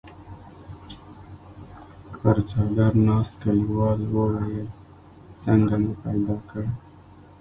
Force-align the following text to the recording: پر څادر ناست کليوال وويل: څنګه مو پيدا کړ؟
پر 2.21 2.37
څادر 2.49 2.93
ناست 3.07 3.33
کليوال 3.43 3.99
وويل: 4.13 4.67
څنګه 5.43 5.75
مو 5.83 5.91
پيدا 6.03 6.37
کړ؟ 6.49 6.63